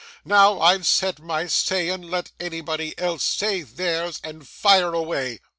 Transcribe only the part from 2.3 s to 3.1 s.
anybody